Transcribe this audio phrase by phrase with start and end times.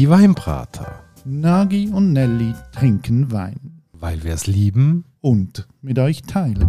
[0.00, 1.04] Die Weinbrater.
[1.26, 3.82] Nagi und Nelly trinken Wein.
[3.92, 5.04] Weil wir es lieben.
[5.20, 6.66] Und mit euch teilen.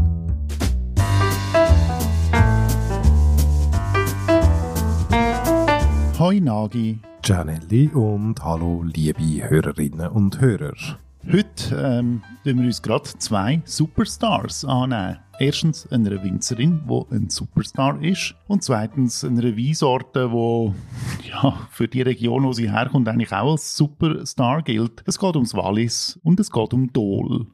[6.20, 7.00] Hoi Nagi.
[7.22, 11.00] Gianelli und hallo liebe Hörerinnen und Hörer.
[11.30, 15.20] Heute ähm, wir uns gerade zwei Superstars annehmen.
[15.40, 18.36] Erstens einer Winzerin, die ein Superstar ist.
[18.48, 23.78] Und zweitens einer Weinsorte, die ja, für die Region, wo sie herkommt, eigentlich auch als
[23.78, 25.04] Superstar gilt.
[25.06, 27.48] Es geht ums Wallis und es geht um Dol.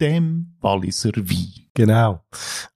[0.00, 1.66] Dem Walliser Wein.
[1.74, 2.24] Genau.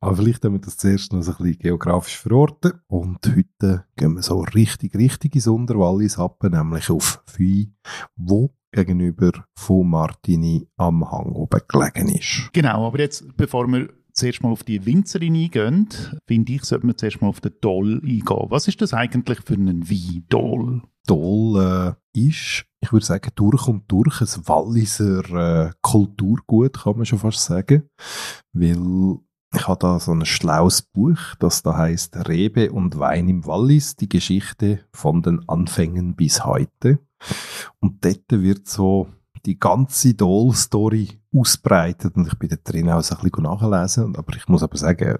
[0.00, 2.72] Aber vielleicht können wir das zuerst noch so ein bisschen geografisch verorten.
[2.86, 7.72] Und heute gehen wir so richtig, richtig ins Unterwallis ab, nämlich auf Fui,
[8.14, 12.50] wo gegenüber von Martini am Hang oben gelegen ist.
[12.52, 15.88] Genau, aber jetzt, bevor wir zuerst mal auf die Winzerin eingehen,
[16.26, 18.46] finde ich, sollte man zuerst mal auf den Doll eingehen.
[18.48, 20.82] Was ist das eigentlich für ein Wein, Doll?
[21.06, 27.06] Doll äh, ist, ich würde sagen, durch und durch ein Walliser äh, Kulturgut, kann man
[27.06, 27.88] schon fast sagen.
[28.52, 29.18] Weil
[29.54, 33.96] ich habe da so ein schlaues Buch, das da heißt Rebe und Wein im Wallis,
[33.96, 36.98] die Geschichte von den Anfängen bis heute.
[37.80, 39.08] Und dort wird so
[39.44, 42.16] die ganze Doll-Story ausbreitet.
[42.16, 45.18] Und ich bin da drin auch so ein bisschen nachlesen, aber ich muss aber sagen,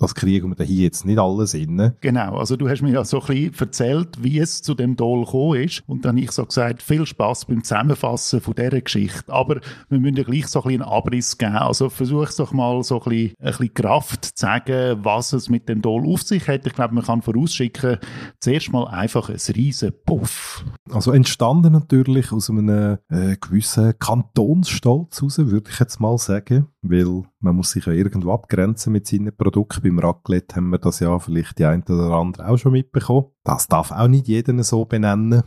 [0.00, 1.92] das kriegen wir da hier jetzt nicht alles in.
[2.00, 5.24] Genau, also du hast mir ja so ein bisschen erzählt, wie es zu dem Doll
[5.24, 9.32] gekommen ist und dann habe ich so gesagt, viel Spaß beim Zusammenfassen von dieser Geschichte,
[9.32, 12.82] aber wir müssen ja gleich so ein bisschen einen Abriss geben, also versuch doch mal
[12.82, 16.48] so ein bisschen, ein bisschen Kraft zu sagen, was es mit dem Doll auf sich
[16.48, 16.66] hat.
[16.66, 17.98] Ich glaube, man kann vorausschicken,
[18.40, 20.64] zuerst mal einfach ein riesen Puff.
[20.90, 27.22] Also entstanden natürlich aus einem äh, gewissen Kantonsstolz raus, würde ich jetzt mal sagen, weil
[27.40, 29.89] man muss sich ja irgendwo abgrenzen mit seinen Produkten.
[29.90, 33.26] Beim Raclette haben wir das ja vielleicht die ein oder andere auch schon mitbekommen.
[33.42, 35.42] Das darf auch nicht jeder so benennen.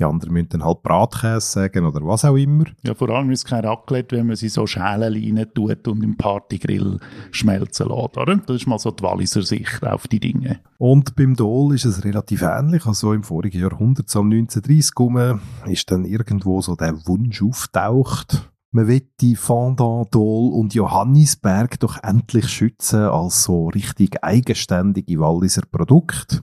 [0.00, 2.64] Die anderen müssen dann halt Bratkäse sagen oder was auch immer.
[2.84, 6.02] Ja, vor allem ist es kein Raclette, wenn man sie so Schälen rein tut und
[6.02, 6.98] im Partygrill
[7.32, 8.36] schmelzen lässt, oder?
[8.36, 10.60] Das ist mal so die Walliser Sicht auf die Dinge.
[10.78, 12.86] Und beim Dol ist es relativ ähnlich.
[12.86, 18.50] Also im vorigen Jahrhundert, so um 1930 rum, ist dann irgendwo so der Wunsch auftaucht,
[18.76, 25.62] man will die Fondant, Dol und Johannisberg doch endlich schützen als so richtig eigenständige Walliser
[25.70, 26.42] Produkt.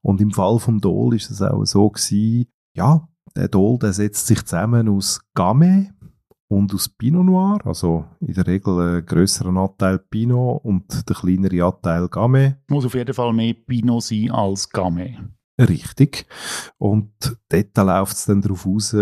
[0.00, 3.06] Und im Fall vom Dol ist es auch so gewesen, ja,
[3.36, 5.90] der Dol, der setzt sich zusammen aus Gamay
[6.48, 11.66] und aus Pinot Noir, also in der Regel ein grösserer Anteil Pinot und der kleinere
[11.66, 12.54] Anteil Gamay.
[12.68, 15.18] Muss auf jeden Fall mehr Pinot sein als Gamay.
[15.60, 16.26] Richtig.
[16.78, 17.10] Und
[17.50, 18.94] dort läuft es dann darauf aus,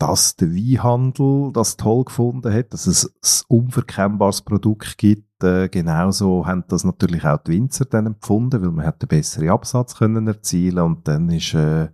[0.00, 5.44] dass der Weinhandel das toll gefunden hat, dass es ein unverkennbares Produkt gibt.
[5.44, 9.50] Äh, genauso haben das natürlich auch die Winzer dann empfunden, weil man hat einen besseren
[9.50, 11.88] Absatz können erzielen und dann ist äh,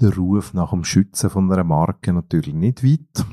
[0.00, 3.24] der Ruf nach dem Schützen von einer Marke natürlich nicht weit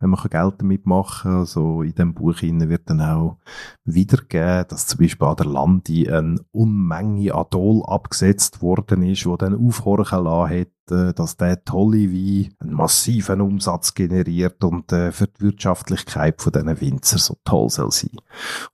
[0.00, 1.40] wenn man Geld damit machen kann.
[1.40, 3.38] Also in dem Buch wird dann auch
[3.84, 9.54] wiedergegeben, dass zum Beispiel an der Landi eine Unmenge Adol abgesetzt worden ist, wo dann
[9.54, 15.28] aufhorchen lassen hat, äh, dass der tolle Wein einen massiven Umsatz generiert und äh, für
[15.28, 18.16] die Wirtschaftlichkeit von diesen Winzer so toll soll sein.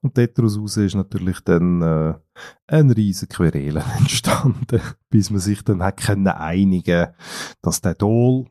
[0.00, 2.14] Und daraus ist natürlich dann äh,
[2.66, 7.08] ein riesen Querelen entstanden, bis man sich dann hat können einigen,
[7.62, 8.46] dass der Dol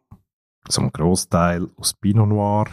[0.67, 2.65] zum Großteil aus Pinot Noir,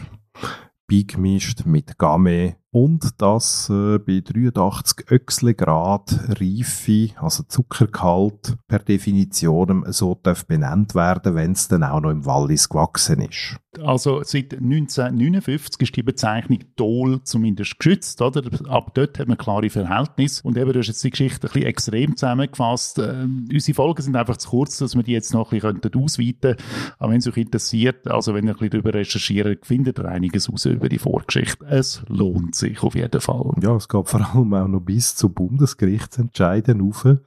[0.87, 9.83] beigemischt mit Gamay und das äh, bei 83 Öchsle Grad Reife, also Zuckergehalt, per Definition
[9.87, 13.57] so darf benannt werden, wenn es dann auch noch im Wallis gewachsen ist.
[13.81, 18.43] Also seit 1959 ist die Bezeichnung Dol zumindest geschützt, oder?
[18.69, 20.43] Ab dort hat man klare Verhältnisse.
[20.43, 22.99] Und eben, du hast jetzt die Geschichte ein bisschen extrem zusammengefasst.
[22.99, 26.41] Äh, unsere Folgen sind einfach zu kurz, dass wir die jetzt noch ein bisschen ausweiten
[26.41, 26.63] könnten.
[26.99, 30.51] Aber wenn es euch interessiert, also wenn ihr ein bisschen darüber recherchiert, findet ihr einiges
[30.51, 31.65] raus über die Vorgeschichte.
[31.65, 33.51] Es lohnt sich auf jeden Fall.
[33.61, 37.19] Ja, es gab vor allem auch noch bis zu Bundesgerichtsentscheiden rauf, weil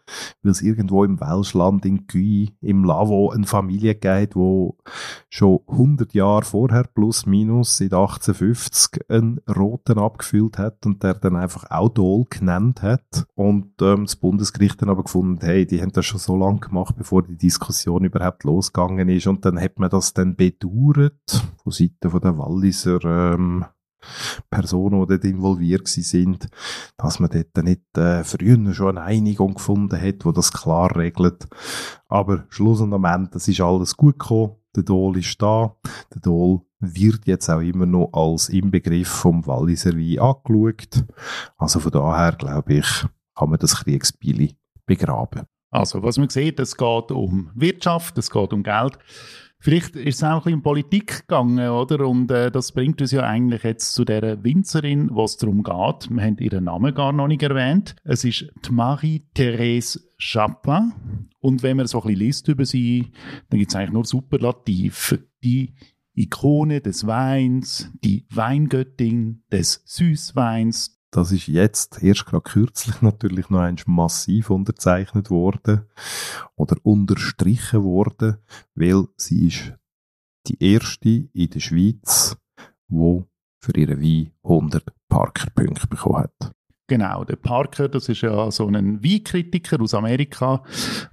[0.44, 4.76] es irgendwo im Welschland in Guy, im Lavo, eine Familie geht, wo
[5.29, 11.37] schon 100 Jahre vorher, plus minus, seit 1850, einen roten abgefüllt hat und der dann
[11.37, 13.26] einfach Audol genannt hat.
[13.35, 16.94] Und ähm, das Bundesgericht dann aber gefunden, hey, die haben das schon so lange gemacht,
[16.97, 19.26] bevor die Diskussion überhaupt losgegangen ist.
[19.26, 21.15] Und dann hat man das dann bedauert,
[21.62, 23.65] von Seiten der Walliser ähm,
[24.49, 26.49] Personen, die dort involviert sind,
[26.97, 31.47] dass man dort nicht äh, früher schon eine Einigung gefunden hat, wo das klar regelt.
[32.08, 34.56] Aber Schluss und am Ende, das ist alles gut gekommen.
[34.76, 35.76] Der Dol ist da.
[36.14, 41.05] Der Dol wird jetzt auch immer noch als Inbegriff vom Walliser Wein angeschaut.
[41.56, 43.05] Also von daher, glaube ich,
[43.35, 44.56] kann man das Kriegsbilly
[44.87, 45.46] begraben.
[45.70, 48.99] Also, was man sieht, es geht um Wirtschaft, es geht um Geld.
[49.62, 52.09] Vielleicht ist es auch ein bisschen um Politik gegangen, oder?
[52.09, 56.09] Und äh, das bringt uns ja eigentlich jetzt zu der Winzerin, was darum geht.
[56.11, 57.95] Wir haben ihren Namen gar noch nicht erwähnt.
[58.03, 60.93] Es ist Marie-Thérèse Chapin.
[61.41, 63.12] Und wenn man so ein bisschen liest über sie,
[63.51, 65.19] dann gibt es eigentlich nur Superlativ.
[65.45, 65.75] Die
[66.15, 73.61] Ikone des Weins, die Weingöttin des Süßweins, das ist jetzt erst gerade kürzlich natürlich noch
[73.61, 75.87] einmal massiv unterzeichnet worden
[76.57, 78.39] oder unterstrichen worden,
[78.75, 79.75] weil sie ist
[80.47, 82.37] die erste in der Schweiz,
[82.89, 83.27] wo
[83.62, 86.53] für ihre Wein 100 Parker-Punkte bekommen hat.
[86.91, 90.65] Genau, der Parker, das ist ja so ein Weinkritiker aus Amerika.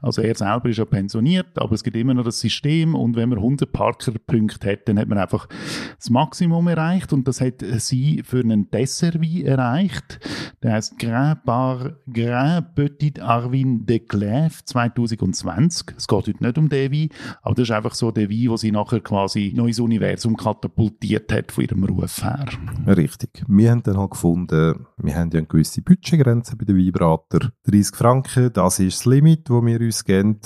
[0.02, 3.30] Also er selber ist ja pensioniert, aber es gibt immer noch das System und wenn
[3.30, 5.48] man 100 Parker-Punkte hat, dann hat man einfach
[5.96, 10.20] das Maximum erreicht und das hat sie für einen Dessertwein erreicht.
[10.64, 15.94] Der heißt Grain par Grain Petit Arvin de Clève 2020.
[15.96, 17.10] Es geht heute nicht um den Wein,
[17.44, 21.52] aber das ist einfach so der Wein, wo sie nachher quasi neues Universum katapultiert hat
[21.52, 22.48] von ihrem Ruf her.
[22.88, 23.44] Richtig.
[23.48, 27.52] Wir haben dann halt gefunden, wir haben ja einen gewisse Budgetgrenze bei den Weinbrater.
[27.66, 30.40] 30 Franken, das ist das Limit, das wir uns geben,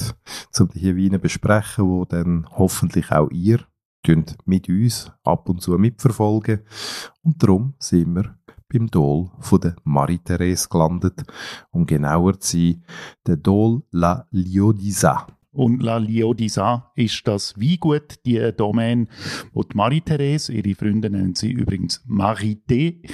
[0.60, 3.60] um die Weine besprechen, wo dann hoffentlich auch ihr
[4.46, 6.62] mit uns ab und zu mitverfolgen.
[7.22, 8.36] Und darum sind wir
[8.68, 11.24] beim Dol von der Marie-Thérèse gelandet,
[11.70, 12.84] um genauer zu sein,
[13.28, 15.28] der Dol La Liodisa.
[15.54, 19.10] Und La Liodisa ist das Weingut, die Domain,
[19.52, 23.06] wo die Marie-Thérèse, ihre Freunde nennen sie übrigens Marité,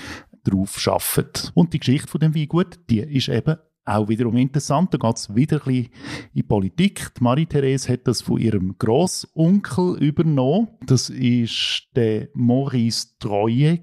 [0.50, 1.50] drauf arbeiten.
[1.54, 3.58] Und die Geschichte von dem Weingut, die ist eben
[3.88, 4.94] auch wiederum interessant.
[4.94, 5.90] Da geht es wieder ein bisschen
[6.34, 7.14] in Politik.
[7.18, 10.68] Die Marie-Therese hat das von ihrem Großonkel übernommen.
[10.86, 13.80] Das ist der Maurice Treue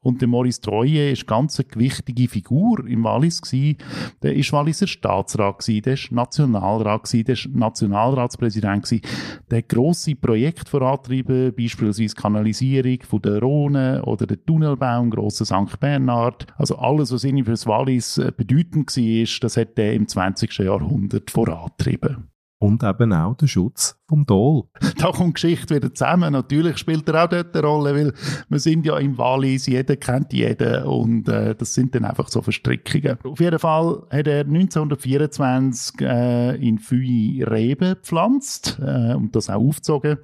[0.00, 3.78] Und der Maurice Treue ist ganz eine gewichtige Figur im Wallis gewesen.
[4.22, 9.02] Der ist Walliser Staatsrat gewesen, der ist Nationalrat gewesen, der ist Nationalratspräsident gewesen.
[9.50, 15.46] Der hat grosse Projekte vorantrieben, beispielsweise Kanalisierung von der Rhone oder der Tunnelbau im grossen
[15.46, 15.80] St.
[15.80, 16.46] Bernhard.
[16.56, 20.08] Also alles, was irgendwie für das Wallis äh, bedeutend war, ist, das hat er im
[20.08, 20.58] 20.
[20.58, 22.28] Jahrhundert vorantrieben.
[22.62, 24.68] Und eben auch der Schutz vom Dol.
[24.96, 26.32] Da kommt die Geschichte wieder zusammen.
[26.32, 28.12] Natürlich spielt er auch dort eine Rolle, weil
[28.48, 32.40] wir sind ja im Wallis, jeder kennt jeden und äh, das sind dann einfach so
[32.40, 33.18] Verstrickungen.
[33.24, 39.60] Auf jeden Fall hat er 1924 äh, in Füi Reben gepflanzt äh, und das auch
[39.60, 40.18] aufgezogen.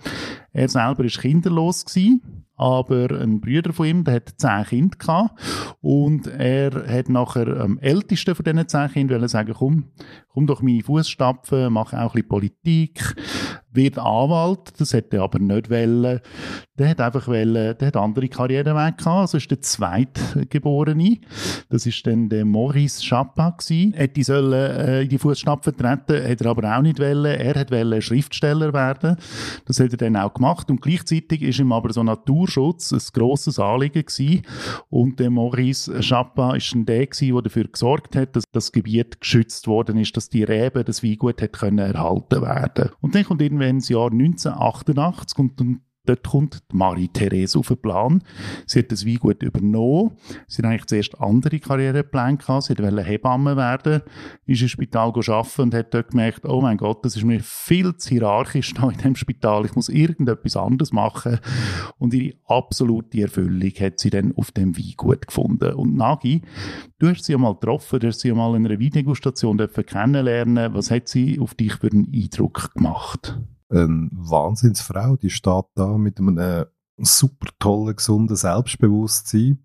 [0.53, 5.41] Er selber war kinderlos gewesen aber ein Bruder von ihm, der hat zehn Kinder gehabt.
[5.81, 9.93] Und er hat nachher am ältesten von diesen zehn Kindern sagen, komm,
[10.29, 13.15] komm doch meine Fußstapfen, mach auch ein bisschen Politik,
[13.73, 16.21] wird Anwalt, das hätte er aber nicht wollen.
[16.79, 21.19] Der hat einfach wollen, der hat andere Karrierewege gehabt, also ist der Zweitgeborene.
[21.69, 23.93] Das ist dann der Maurice Chapin gewesen.
[23.95, 27.25] Hätte sollen äh, in die Fußstapfen treten, hätte er aber auch nicht wollen.
[27.39, 29.17] Er hat wollen Schriftsteller werden.
[29.67, 33.59] Das hat er dann auch gemacht und gleichzeitig ist ihm aber so Naturschutz ein grosses
[33.59, 34.43] Anliegen gewesen.
[34.89, 39.21] Und der Maurice Chapin ist dann der gewesen, der dafür gesorgt hat, dass das Gebiet
[39.21, 42.91] geschützt worden ist, dass die Reben, das Weingut hat können erhalten werden.
[43.01, 48.23] Und dann kommt das Jahr 1988 und dann Dort kommt Marie-Therese auf den Plan.
[48.67, 50.13] Sie hat das Weingut übernommen.
[50.47, 52.63] Sie hat eigentlich zuerst andere Karrierepläne gehabt.
[52.63, 54.01] Sie wollte Hebamme werden,
[54.47, 57.95] ist im Spital arbeiten und hat dort gemerkt, oh mein Gott, das ist mir viel
[57.97, 59.67] zu hierarchisch da in dem Spital.
[59.67, 61.41] Ich muss irgendetwas anderes machen.
[61.99, 65.75] Und ihre absolute Erfüllung hat sie dann auf dem Weingut gefunden.
[65.75, 66.41] Und Nagi,
[66.99, 70.73] du hast sie einmal getroffen, du hast sie einmal in einer Weindegustation kennenlernen.
[70.73, 73.39] Was hat sie auf dich für einen Eindruck gemacht?
[73.71, 76.67] Eine Wahnsinnsfrau, die steht da mit einem
[76.99, 79.65] super tollen, gesunden Selbstbewusstsein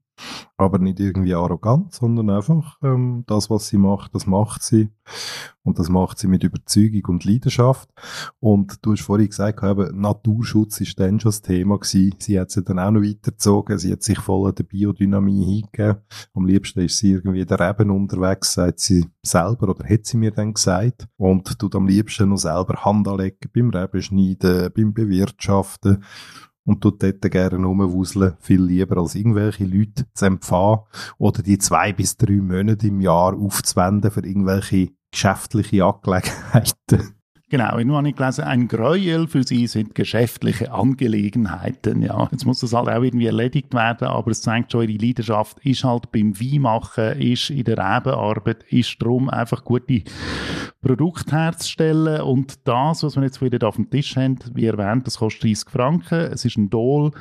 [0.58, 4.90] aber nicht irgendwie arrogant, sondern einfach ähm, das, was sie macht, das macht sie
[5.64, 7.90] und das macht sie mit Überzeugung und Leidenschaft.
[8.40, 12.16] Und du hast vorhin gesagt, eben, Naturschutz ist dann schon das Thema gewesen.
[12.20, 16.02] Sie hat sie dann auch noch weitergezogen, sie hat sich voll an der Biodynamie hingegeben.
[16.34, 20.32] Am liebsten ist sie irgendwie der Reben unterwegs, sagt sie selber oder hat sie mir
[20.32, 26.04] dann gesagt und tut am liebsten noch selber Hand anlegen beim Rebenschneiden, beim Bewirtschaften
[26.66, 30.82] und tut dort gerne rumwuseln, viel lieber als irgendwelche Leute zu empfangen
[31.18, 37.16] oder die zwei bis drei Monate im Jahr aufzuwenden für irgendwelche geschäftliche Angelegenheiten.
[37.54, 42.02] Genau, ich habe gelesen, ein Gräuel für sie sind geschäftliche Angelegenheiten.
[42.02, 45.60] Ja, jetzt muss das halt auch irgendwie erledigt werden, aber es zeigt schon, ihre Leidenschaft
[45.60, 50.02] ist halt beim Weinmachen, ist in der Rebenarbeit, ist darum einfach gute
[50.82, 52.22] Produkte herzustellen.
[52.24, 55.70] Und das, was wir jetzt wieder auf dem Tisch haben, wie erwähnt, das kostet 30
[55.70, 57.12] Franken, es ist ein Dol,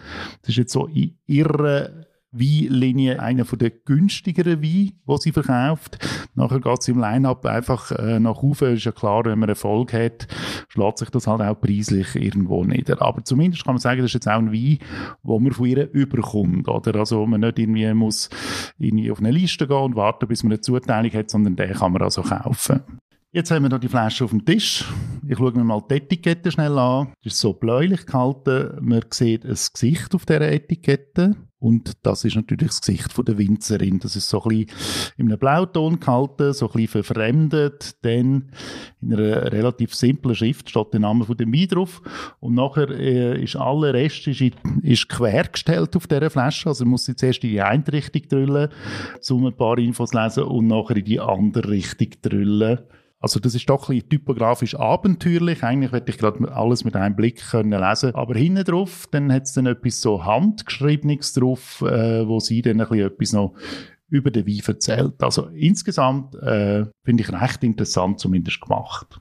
[0.41, 0.89] es ist jetzt so
[1.27, 1.91] ihrer
[2.33, 5.99] Weinlinie einer der günstigeren Weine, die sie verkauft.
[6.35, 8.75] Nachher geht es im Line-Up einfach äh, nach oben.
[8.75, 10.27] Ist ja klar, wenn man Erfolg hat,
[10.69, 13.03] schlägt sich das halt auch preislich irgendwo nieder.
[13.03, 14.79] Aber zumindest kann man sagen, das ist jetzt auch ein Wein,
[15.23, 16.69] wo man von ihr überkommt.
[16.69, 16.99] Oder?
[16.99, 18.31] Also, wo man nicht irgendwie muss
[18.79, 21.93] irgendwie auf eine Liste gehen und warten, bis man eine Zuteilung hat, sondern den kann
[21.93, 22.81] man also kaufen.
[23.35, 24.85] Jetzt haben wir noch die Flasche auf dem Tisch.
[25.27, 27.15] Ich schaue mir mal die Etikette schnell an.
[27.25, 28.77] Die ist so bläulich gehalten.
[28.83, 31.37] Man sieht ein Gesicht auf dieser Etikette.
[31.63, 34.01] Und das ist natürlich das Gesicht der Winzerin.
[34.01, 37.95] Das ist so ein bisschen in einem Blauton gehalten, so ein bisschen verfremdet.
[38.03, 38.51] Dann
[39.01, 42.03] in einer relativ simplen Schrift steht der Name von dem Wein drauf.
[42.41, 44.43] Und nachher äh, ist aller Rest ist,
[44.83, 46.69] ist quergestellt auf dieser Flasche.
[46.69, 48.69] Also man muss sie zuerst in die eine Richtung drüllen,
[49.31, 52.81] um ein paar Infos zu lesen, und nachher in die andere Richtung drüllen
[53.23, 55.63] also das ist doch ein bisschen typografisch abenteuerlich.
[55.63, 58.15] Eigentlich hätte ich gerade alles mit einem Blick können lesen.
[58.17, 62.81] Aber hinten drauf, dann hat es dann etwas so Handgeschriebenes drauf, äh, wo sie dann
[62.81, 63.55] ein bisschen etwas noch
[64.09, 65.23] über den Wein erzählt.
[65.23, 69.21] Also insgesamt äh, finde ich recht interessant zumindest gemacht.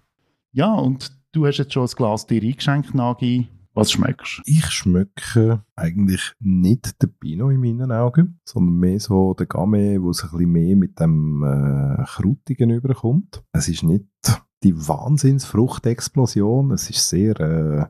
[0.52, 3.50] Ja, und du hast jetzt schon ein Glas dir eingeschenkt, Nagi.
[3.74, 4.42] Was schmeckst du?
[4.46, 10.10] Ich schmecke eigentlich nicht den Pinot in meinen Augen, sondern mehr so den Gamay, wo
[10.10, 13.42] es ein bisschen mehr mit dem äh, Krutigen überkommt.
[13.54, 14.06] Es ist nicht
[14.64, 17.86] die Wahnsinnsfruchtexplosion, es ist sehr äh,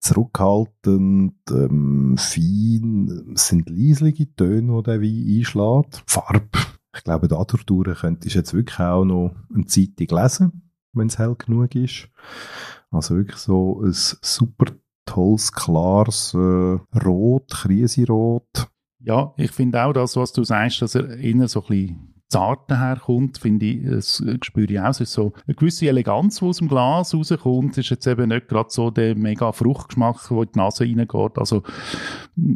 [0.00, 6.04] zurückhaltend, ähm, fein, es sind leisliche Töne, die der Wein einschlägt.
[6.06, 6.58] Farbe,
[6.96, 11.36] ich glaube, dadurch könntest du jetzt wirklich auch noch eine Zeitung lesen, wenn es hell
[11.36, 12.08] genug ist.
[12.90, 14.72] Also wirklich so ein super
[15.06, 18.68] tolles, klares äh, Rot, Krisenrot.
[19.00, 22.70] Ja, ich finde auch das, was du sagst, dass er innen so ein bisschen zart
[22.70, 24.88] daherkommt, finde ich, das spüre ich auch.
[24.88, 27.72] Es ist so eine gewisse Eleganz, die aus dem Glas rauskommt.
[27.72, 31.38] Es ist jetzt eben nicht gerade so der mega Fruchtgeschmack, der in die Nase reingeht.
[31.38, 31.62] Also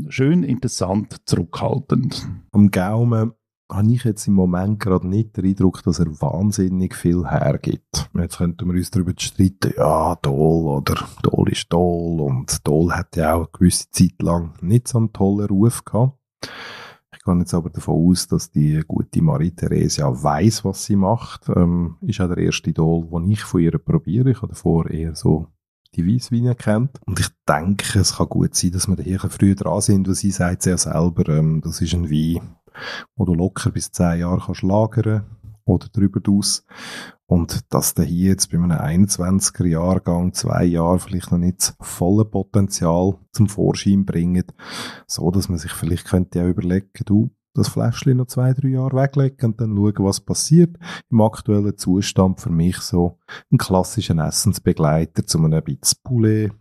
[0.09, 2.29] schön, interessant, zurückhaltend.
[2.53, 3.33] Am Gaumen
[3.71, 8.11] habe ich jetzt im Moment gerade nicht den Eindruck, dass er wahnsinnig viel hergibt.
[8.15, 13.17] Jetzt könnten wir uns darüber streiten, ja, Dol oder Dol ist Dol und Dol hat
[13.17, 16.19] ja auch eine gewisse Zeit lang nicht so einen tollen Ruf gehabt.
[17.13, 21.51] Ich gehe jetzt aber davon aus, dass die gute Marie-Therese ja weiss, was sie macht.
[21.55, 24.31] Ähm, ist auch der erste Dol, den ich von ihr probiere.
[24.31, 25.49] Ich habe davor eher so
[25.95, 27.01] die Weissweine kennt.
[27.07, 30.15] Und ich denke, es kann gut sein, dass wir da hier früher dran sind, weil
[30.15, 32.57] sie sagt ja selber, ähm, das ist ein Wein,
[33.17, 35.25] wo du locker bis zehn Jahre kannst lagern
[35.65, 36.65] oder darüber aus.
[37.27, 41.77] Und dass der hier jetzt bei einem 21er Jahrgang zwei Jahre vielleicht noch nicht das
[41.81, 44.53] volle Potenzial zum Vorschein bringt,
[45.07, 48.97] so dass man sich vielleicht könnte auch überlegen, du, das Fläschchen noch zwei, drei Jahre
[48.97, 50.77] weglegen und dann schauen, was passiert.
[51.11, 53.19] Im aktuellen Zustand für mich so
[53.53, 56.53] ein klassischer Essensbegleiter zu einem bisschen Poulet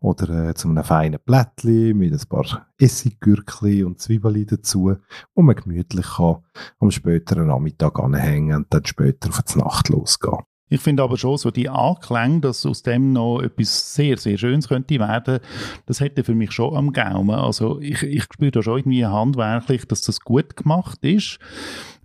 [0.00, 4.96] oder äh, zu einem feinen Blättchen mit ein paar Essiggürkli und Zwiebeln dazu,
[5.34, 6.38] wo man gemütlich kann
[6.78, 10.38] am späteren Nachmittag anhängen und dann später auf die Nacht losgehen.
[10.72, 14.68] Ich finde aber schon so die Anklänge, dass aus dem noch etwas sehr, sehr Schönes
[14.68, 15.40] könnte werden,
[15.86, 17.34] das hätte für mich schon am Gaumen.
[17.34, 21.40] Also ich, ich spüre da schon irgendwie handwerklich, dass das gut gemacht ist.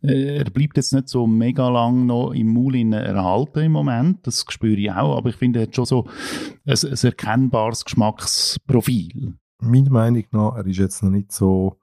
[0.02, 4.46] Äh, er bleibt jetzt nicht so mega lang noch im Maul erhalten im Moment, das
[4.50, 6.06] spüre ich auch, aber ich finde, er hat schon so
[6.66, 9.36] ein, ein erkennbares Geschmacksprofil
[9.66, 11.80] meiner Meinung nach, er ist jetzt noch nicht so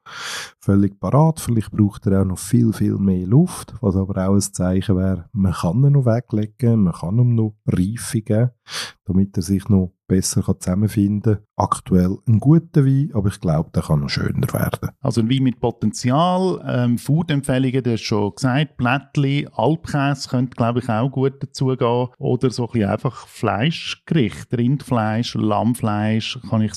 [0.60, 1.40] völlig parat.
[1.40, 5.28] Vielleicht braucht er auch noch viel, viel mehr Luft, was aber auch ein Zeichen wäre,
[5.32, 8.50] man kann ihn noch weglegen, man kann ihm noch Reife geben,
[9.04, 11.44] damit er sich noch besser zusammenfinden kann.
[11.56, 14.90] Aktuell ein guter Wein, aber ich glaube, der kann noch schöner werden.
[15.00, 20.80] Also ein Wein mit Potenzial, ähm, Food-Empfehlungen, du hast schon gesagt, Blättli, Alpkäse könnte, glaube
[20.80, 22.08] ich, auch gut dazugehen.
[22.18, 26.72] Oder so ein bisschen einfach Fleischgericht, Rindfleisch, Lammfleisch, kann ich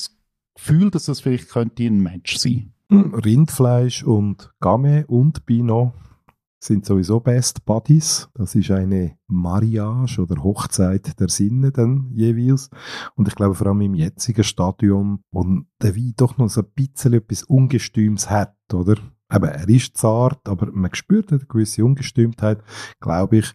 [0.54, 2.72] Gefühl, dass das vielleicht könnte ein Match sein.
[2.90, 5.92] Hm, Rindfleisch und Game und Pinot
[6.66, 8.28] sind sowieso Best Buddies.
[8.34, 12.70] Das ist eine Mariage oder Hochzeit der Sinne dann jeweils.
[13.14, 15.44] Und ich glaube vor allem im jetzigen Stadion, wo
[15.80, 18.96] der Wein doch noch so ein bisschen etwas Ungestümes hat, oder?
[19.32, 22.62] Eben, er ist zart, aber man spürt eine gewisse Ungestümtheit,
[23.00, 23.54] glaube ich,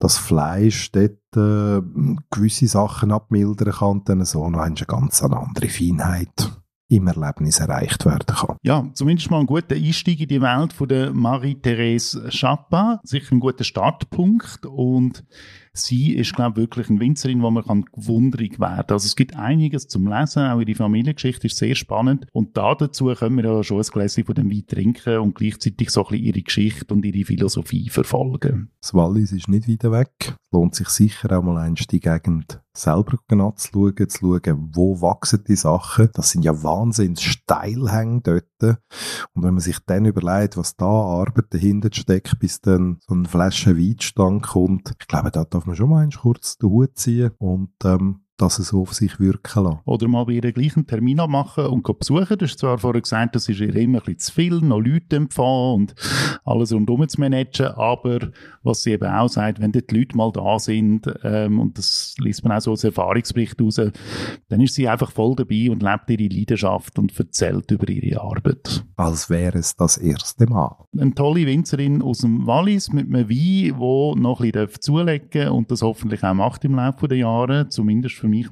[0.00, 1.80] dass Fleisch dort äh,
[2.30, 8.26] gewisse Sachen abmildern kann, dann so noch eine ganz andere Feinheit im Erlebnis erreicht werden
[8.26, 8.56] kann.
[8.62, 12.98] Ja, zumindest mal ein guter Einstieg in die Welt von der Marie-Therese Chapin.
[13.02, 15.24] Sicher ein guter Startpunkt und
[15.74, 18.86] sie ist, glaube ich, wirklich eine Winzerin, wo man kann werden.
[18.88, 23.06] Also es gibt einiges zum Lesen, auch ihre Familiengeschichte ist sehr spannend und da dazu
[23.14, 26.26] können wir ja schon ein Gläschen von dem Wein trinken und gleichzeitig so ein bisschen
[26.26, 28.70] ihre Geschichte und ihre Philosophie verfolgen.
[28.80, 30.36] Das Wallis ist nicht weit weg.
[30.52, 35.56] Lohnt sich sicher auch mal einst die Gegend selber anzuschauen, zu schauen, wo wachsen die
[35.56, 36.10] Sachen.
[36.12, 38.78] Das sind ja wahnsinns Steilhänge dort.
[39.34, 43.28] Und wenn man sich dann überlegt, was da Arbeit dahinter steckt, bis dann so eine
[43.28, 47.30] Flasche Wein kommt, ich glaube, da darf man schon mal kurz den Hut ziehen.
[47.38, 49.78] Und ähm, dass es auf sich wirken lässt.
[49.84, 52.36] Oder mal bei ihr gleich einen Termin abmachen und besuchen.
[52.38, 55.16] Du hast zwar vorher gesagt, das ist ihr immer ein bisschen zu viel, noch Leute
[55.16, 55.94] empfangen und
[56.44, 58.30] alles rundum zu managen, aber
[58.62, 62.44] was sie eben auch sagt, wenn die Leute mal da sind, ähm, und das liest
[62.44, 63.80] man auch so als Erfahrungsbericht raus,
[64.48, 68.84] dann ist sie einfach voll dabei und lebt ihre Leidenschaft und erzählt über ihre Arbeit.
[68.96, 70.76] Als wäre es das erste Mal.
[70.98, 75.50] Eine tolle Winzerin aus dem Wallis mit einem Wein, der noch ein bisschen zulegen darf
[75.52, 78.50] und das hoffentlich auch macht im Laufe der Jahre, zumindest für mich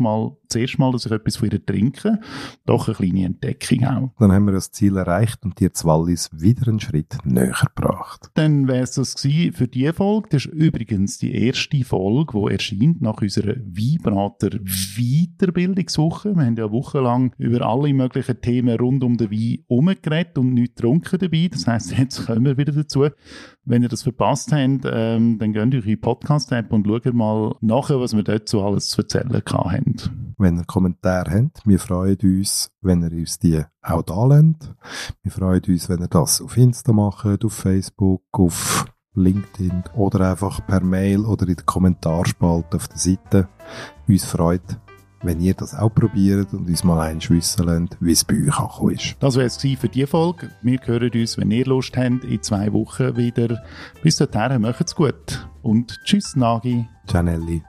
[0.53, 2.21] das erste Mal, dass ich etwas von ihr trinke.
[2.67, 4.11] Doch eine kleine Entdeckung auch.
[4.19, 8.31] Dann haben wir das Ziel erreicht und dir Wallis wieder einen Schritt näher gebracht.
[8.35, 10.29] Dann wäre es das für diese Folge.
[10.31, 16.37] Das ist übrigens die erste Folge, die erscheint nach unserer Weinbrater Weiterbildungswoche.
[16.37, 20.77] Wir haben ja wochenlang über alle möglichen Themen rund um den Wein herumgeredet und nichts
[20.77, 21.49] getrunken dabei.
[21.51, 23.07] Das heisst, jetzt kommen wir wieder dazu.
[23.65, 28.17] Wenn ihr das verpasst habt, ähm, dann geht eure Podcast-App und schaut mal nachher, was
[28.17, 30.33] wir so alles zu erzählen haben.
[30.43, 34.75] Wenn ihr Kommentare habt, wir freuen uns, wenn ihr uns die auch da lernt.
[35.23, 40.67] Wir freuen uns, wenn ihr das auf Insta macht, auf Facebook, auf LinkedIn oder einfach
[40.67, 43.49] per Mail oder in der Kommentarspalte auf der Seite.
[44.09, 44.81] Uns freut,
[45.23, 48.91] wenn ihr das auch probiert und uns mal einschwissen lasst, wie es bei euch auch
[48.91, 49.15] ist.
[49.21, 50.51] Das wäre es für diese Folge.
[50.61, 53.63] Wir hören uns, wenn ihr Lust habt, in zwei Wochen wieder.
[54.03, 55.47] Bis dahin, macht's gut.
[55.63, 56.89] Und tschüss, Nagi.
[57.07, 57.63] Cianelli.